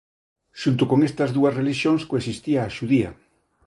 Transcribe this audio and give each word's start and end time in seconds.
Xunto 0.61 0.83
con 0.91 0.99
estas 1.09 1.29
dúas 1.37 1.57
relixións 1.59 2.01
coexistía 2.09 2.59
a 2.63 2.73
xudía. 2.77 3.09